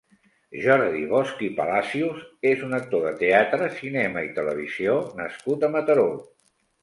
Jordi 0.61 1.01
Bosch 1.09 1.41
i 1.47 1.49
Palacios 1.59 2.23
és 2.53 2.63
un 2.69 2.73
actor 2.79 3.05
de 3.07 3.13
teatre, 3.21 3.67
cinema 3.81 4.25
i 4.29 4.33
televisió 4.39 4.97
nascut 5.21 5.67
a 5.69 5.73
Mataró. 5.77 6.09